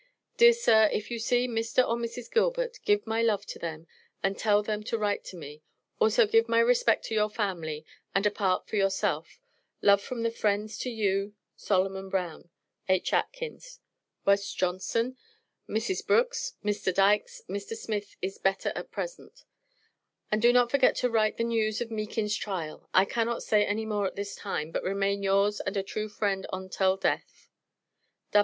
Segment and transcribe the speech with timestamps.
[0.37, 1.87] Dear Sir, if you see Mr.
[1.87, 2.31] or Mrs.
[2.33, 3.85] Gilbert Give my love to them
[4.23, 5.61] and tell them to write to me,
[5.99, 7.85] also give my respect to your Family
[8.15, 9.39] and A part for yourself,
[9.79, 12.49] love from the friends to you Soloman Brown,
[12.89, 13.13] H.
[13.13, 13.79] Atkins,
[14.25, 14.51] Was.
[14.51, 15.17] Johnson,
[15.69, 16.07] Mrs.
[16.07, 16.91] Brooks, Mr.
[16.91, 17.43] Dykes.
[17.47, 17.75] Mr.
[17.77, 19.43] Smith is better at presant.
[20.31, 22.89] And do not forget to write the News of Meakin's tryal.
[22.91, 26.43] I cannot say any more at this time; but remain yours and A true Friend
[26.51, 27.51] ontell Death.